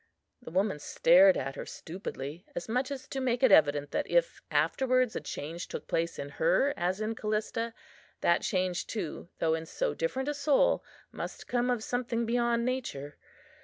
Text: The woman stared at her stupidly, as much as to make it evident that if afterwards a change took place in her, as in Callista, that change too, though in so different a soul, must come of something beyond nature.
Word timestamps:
The 0.41 0.49
woman 0.49 0.79
stared 0.79 1.37
at 1.37 1.55
her 1.55 1.65
stupidly, 1.67 2.43
as 2.55 2.67
much 2.67 2.89
as 2.89 3.07
to 3.09 3.19
make 3.21 3.43
it 3.43 3.51
evident 3.51 3.91
that 3.91 4.09
if 4.09 4.41
afterwards 4.49 5.15
a 5.15 5.21
change 5.21 5.67
took 5.67 5.87
place 5.87 6.17
in 6.17 6.29
her, 6.29 6.73
as 6.75 6.99
in 7.01 7.13
Callista, 7.13 7.75
that 8.21 8.41
change 8.41 8.87
too, 8.87 9.29
though 9.37 9.53
in 9.53 9.67
so 9.67 9.93
different 9.93 10.27
a 10.27 10.33
soul, 10.33 10.83
must 11.11 11.47
come 11.47 11.69
of 11.69 11.83
something 11.83 12.25
beyond 12.25 12.65
nature. 12.65 13.15